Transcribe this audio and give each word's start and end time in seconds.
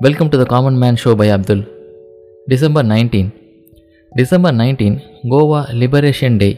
Welcome 0.00 0.28
to 0.28 0.38
the 0.38 0.44
common 0.44 0.76
man 0.76 0.98
show 1.04 1.14
by 1.14 1.30
Abdul 1.30 1.62
December 2.46 2.86
nineteen 2.86 3.28
December 4.12 4.54
nineteen 4.54 4.96
Goa 5.30 5.58
liberation 5.72 6.36
day 6.36 6.48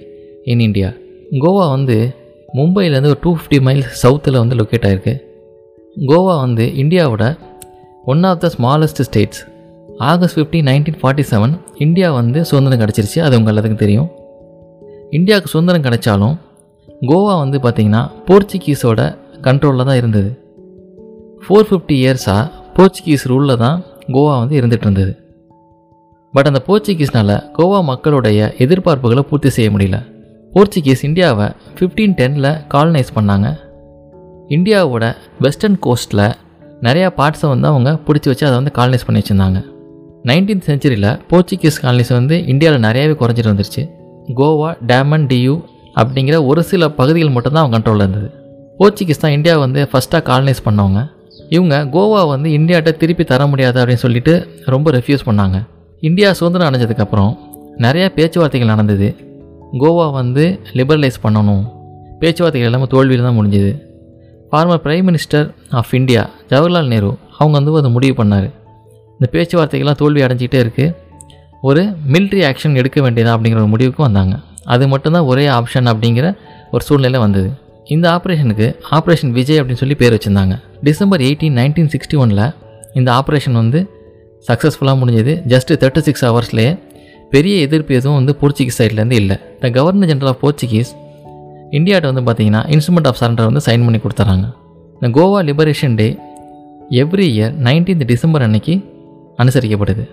in 0.45 0.61
India 0.61 0.89
Goa 1.31 1.71
வந்து 1.71 2.15
மும்பையிலேருந்து 2.55 3.05
ஒரு 3.05 3.19
two 3.23 3.37
fifty 3.37 3.59
miles 3.65 3.99
சவுத்தில் 4.03 4.39
வந்து 4.39 4.57
locate 4.57 4.87
ஆகிருக்கு 4.91 5.15
கோவா 6.07 6.41
வந்து 6.41 6.67
இந்தியாவோட 6.67 7.39
one 8.05 8.25
of 8.25 8.41
the 8.41 8.51
smallest 8.59 9.03
states 9.03 9.43
August 9.99 10.39
fifteen 10.39 10.69
nineteen 10.71 11.01
forty 11.03 11.25
seven 11.31 11.59
India 11.79 12.13
வந்து 12.13 12.45
சுதந்திரம் 12.45 12.87
கிடச்சிருச்சு. 12.87 13.19
அது 13.19 13.37
உங்கள் 13.37 13.55
எல்லாத்துக்கும் 13.55 13.85
தெரியும். 13.85 14.09
இந்தியாவுக்கு 15.11 15.51
சுதந்திரம் 15.51 15.87
கிடைச்சாலும் 15.87 16.35
கோவா 17.01 17.37
வந்து 17.39 17.59
பார்த்திங்கன்னா 17.59 18.11
போர்ச்சுகீஸோட 18.27 19.01
கண்ட்ரோலில் 19.43 19.85
தான் 19.85 19.97
இருந்தது. 19.97 20.33
ஃபோர் 21.45 21.69
ஃபிஃப்டி 21.71 21.97
இயர்ஸாக 22.03 22.61
போர்ச்சுகீஸ் 22.77 23.25
ரூலில் 23.25 23.57
தான் 23.57 23.83
கோவா 24.09 24.39
வந்து 24.39 24.61
இருந்துகிட்டு 24.61 24.87
இருந்தது. 24.87 25.17
பட் 26.33 26.47
அந்த 26.47 26.63
போர்ச்சுகீஸ்னால் 26.67 27.43
கோவா 27.59 27.83
மக்களுடைய 27.83 28.55
எதிர்பார்ப்புகளை 28.59 29.23
பூர்த்தி 29.23 29.49
செய்ய 29.49 29.71
முடியல. 29.71 30.07
போர்ச்சுகீஸ் 30.55 31.05
இந்தியாவை 31.05 31.47
ஃபிஃப்டீன் 31.47 32.15
டெனில் 32.15 32.51
காலனைஸ் 32.75 33.13
பண்ணாங்க. 33.17 33.57
இந்தியாவோட 34.49 35.15
வெஸ்டர்ன் 35.41 35.79
கோஸ்ட்டில் 35.83 36.33
நிறையா 36.81 37.09
பார்ட்ஸை 37.19 37.49
வந்து 37.49 37.69
அவங்க 37.69 37.99
பிடிச்சி 38.07 38.31
வச்சு 38.33 38.47
அதை 38.47 38.53
வந்து 38.53 38.73
காலனைஸ் 38.75 39.07
பண்ணி 39.07 39.23
வச்சுருந்தாங்க. 39.23 39.65
நைன்டீன்த் 40.25 40.67
செஞ்சுரியில் 40.67 41.21
போர்ச்சுகீஸ் 41.31 41.81
காலனிஸ் 41.83 42.13
வந்து 42.13 42.47
இந்தியாவில் 42.47 42.81
நிறையாவே 42.81 43.15
குறைஞ்சிட்டு 43.15 43.53
வந்துருச்சு. 43.53 43.91
கோவா 44.37 44.77
டேமன் 44.87 45.27
டியூ 45.27 45.63
அப்படிங்கிற 45.97 46.47
ஒரு 46.47 46.63
சில 46.63 46.91
பகுதிகள் 46.91 47.29
மட்டும்தான் 47.29 47.65
அவங்க 47.65 47.79
கண்ட்ரோலில் 47.79 48.09
இருந்தது. 48.09 48.31
போர்ச்சுகீஸ் 48.79 49.21
தான் 49.21 49.31
இந்தியா 49.31 49.59
வந்து 49.59 49.89
ஃபஸ்ட்டாக 49.93 50.23
காலனைஸ் 50.31 50.65
பண்ணவங்க. 50.65 51.11
இவங்க 51.53 51.77
கோவா 51.93 52.29
வந்து 52.29 52.49
இந்தியாட்ட 52.51 52.97
திருப்பி 52.97 53.25
தர 53.25 53.47
முடியாது 53.47 53.85
அப்படின்னு 53.85 54.03
சொல்லிட்டு 54.05 54.49
ரொம்ப 54.65 54.91
ரெஃப்யூஸ் 54.91 55.27
பண்ணாங்க. 55.27 55.67
இந்தியா 56.01 56.33
சுதந்திரம் 56.33 56.69
அடைஞ்சதுக்கப்புறம் 56.69 57.37
நிறையா 57.79 58.09
பேச்சுவார்த்தைகள் 58.09 58.71
நடந்தது. 58.71 59.17
கோவா 59.73 60.13
வந்து 60.13 60.61
லிபரலைஸ் 60.73 61.19
பண்ணணும். 61.23 61.65
பேச்சுவார்த்தைகள் 62.19 62.73
எல்லாமே 62.73 62.87
தோல்வியில் 62.87 63.25
தான் 63.25 63.39
முடிஞ்சுது. 63.39 63.71
Former 64.51 64.83
prime 64.85 65.07
minister 65.09 65.55
of 65.71 65.95
India 65.95 66.31
Jawaharlal 66.49 66.87
Nehru 66.87 67.17
அவங்க 67.39 67.59
வந்து 67.59 67.79
அதை 67.79 67.91
முடிவு 67.91 68.25
பண்ணார். 68.25 68.51
இந்த 69.13 69.29
பேச்சுவார்த்தைகள்லாம் 69.31 70.01
தோல்வி 70.03 70.21
அடைஞ்சிக்கிட்டே 70.23 70.63
இருக்குது 70.65 70.95
ஒரு 71.61 71.83
மிலிட்ரி 72.13 72.43
ஆக்ஷன் 72.51 72.75
எடுக்க 72.75 73.11
வேண்டியதா 73.11 73.37
அப்படிங்கிற 73.37 73.55
ஒரு 73.55 73.67
முடிவுக்கு 73.67 74.03
வந்தாங்க. 74.03 74.39
அது 74.65 74.89
மட்டும்தான் 74.89 75.23
ஒரே 75.23 75.47
ஆப்ஷன் 75.47 75.89
அப்படிங்கிற 75.93 76.37
ஒரு 76.71 76.85
சூழ்நிலை 76.85 77.21
வந்தது. 77.21 77.51
இந்த 77.95 78.07
ஆப்ரேஷனுக்கு 78.17 78.67
ஆப்ரேஷன் 78.97 79.33
விஜய் 79.37 79.61
அப்படின்னு 79.61 79.83
சொல்லி 79.83 79.97
பேர் 80.03 80.15
வச்சுருந்தாங்க. 80.17 80.55
டிசம்பர் 80.89 81.23
எயிட்டீன் 81.27 81.57
நைன்டீன் 81.61 81.91
சிக்ஸ்டி 81.95 82.17
ஒனில் 82.23 82.45
இந்த 82.99 83.09
ஆப்ரேஷன் 83.19 83.57
வந்து 83.63 83.81
சக்ஸஸ்ஃபுல்லாக 84.49 84.97
முடிஞ்சது. 85.03 85.33
ஜஸ்ட் 85.53 85.73
தேர்ட்டி 85.83 86.03
சிக்ஸ் 86.09 86.25
ஹவர்ஸ்லேயே 86.27 86.71
பெரிய 87.35 87.55
எதிர்ப்பு 87.67 87.93
எதுவும் 87.99 88.19
வந்து 88.19 88.33
போர்ச்சுகீஸ் 88.41 88.79
சைட்லேருந்து 88.81 89.19
இல்லை. 89.23 89.37
The 89.63 89.69
governor 89.77 90.11
general 90.11 90.31
of 90.33 90.41
Portuguese 90.45 90.91
இந்தியாட்ட 91.79 92.09
வந்து 92.13 92.25
பார்த்தீங்கன்னா 92.29 92.63
இன்ஸ்ட்ருமெண்ட் 92.75 93.09
ஆஃப் 93.11 93.21
சரண்டர் 93.21 93.49
வந்து 93.51 93.63
சைன் 93.67 93.85
பண்ணி 93.87 94.01
கொடுத்துறாங்க. 94.05 94.47
இந்த 94.97 95.09
Goa 95.19 95.39
liberation 95.51 95.95
day 96.01 96.09
every 97.03 97.27
year 97.35 97.55
nineteenth 97.69 98.05
December 98.13 98.45
அன்னைக்கு 98.47 98.75
அனுசரிக்கப்படுது. 99.43 100.05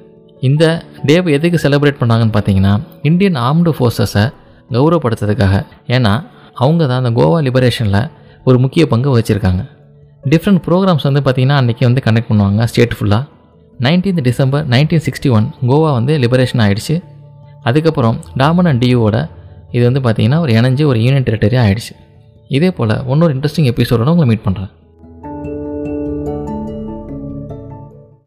இந்த 0.50 0.64
டேவை 1.08 1.32
எதுக்கு 1.38 1.58
செலிப்ரேட் 1.64 2.02
பண்ணாங்கன்னு 2.02 2.36
பார்த்தீங்கன்னா 2.38 2.74
இந்தியன் 3.10 3.40
ஆர்ம்டு 3.48 3.74
ஃபோர்ஸஸை 3.78 4.26
கௌரவப்படுத்துறதுக்காக. 4.76 5.56
ஏன்னா 5.96 6.14
அவங்க 6.60 6.84
தான் 6.86 7.02
அந்த 7.04 7.12
கோவா 7.20 7.40
லிபரேஷனில் 7.42 8.02
ஒரு 8.46 8.58
முக்கிய 8.60 8.84
பங்கு 8.86 9.16
வச்சுருக்காங்க 9.18 9.62
டிஃப்ரெண்ட் 10.24 10.62
ப்ரோக்ராம்ஸ் 10.66 11.06
வந்து 11.06 11.22
பார்த்திங்கன்னா 11.22 11.58
அன்றைக்கி 11.58 11.84
வந்து 11.84 12.02
கண்டக்ட் 12.06 12.30
பண்ணுவாங்க 12.30 12.64
ஸ்டேட் 12.64 12.96
ஃபுல்லாக 12.98 13.24
nineteenth 13.80 14.22
December 14.22 14.64
nineteen 14.68 15.04
sixty 15.06 15.30
one 15.32 15.48
Goa 15.68 15.92
வந்து 15.94 16.14
லிபரேஷன் 16.18 16.62
ஆகிடுச்சு 16.62 16.96
அதுக்கப்புறம் 17.64 18.18
டாமன் 18.38 18.66
அண்ட் 18.66 18.82
டியூவோட 18.84 19.18
இது 19.72 19.84
வந்து 19.86 20.02
பார்த்திங்கன்னா 20.04 20.40
ஒரு 20.40 20.52
இணைஞ்சு 20.54 20.84
ஒரு 20.86 21.00
யூனியன் 21.00 21.28
டெரிட்டரி 21.30 21.58
ஆகிடுச்சு 21.58 21.94
இதே 22.50 22.70
போல் 22.72 22.96
இன்னொரு 23.08 23.34
இன்ட்ரெஸ்டிங் 23.36 23.70
எபிசோடோட 23.72 24.10
உங்களை 24.10 24.28
மீட் 24.28 24.46
பண்ணுறேன் 24.46 24.70